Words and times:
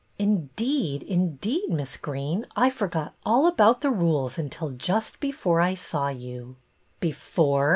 "Indeed, 0.31 1.03
indeed. 1.03 1.69
Miss 1.69 1.95
Greene, 1.95 2.47
I 2.55 2.71
forgot 2.71 3.13
all 3.23 3.45
about 3.45 3.81
the 3.81 3.91
rules 3.91 4.39
until 4.39 4.71
just 4.71 5.19
before 5.19 5.61
I 5.61 5.75
saw 5.75 6.07
you."" 6.07 6.55
Before?" 6.99 7.69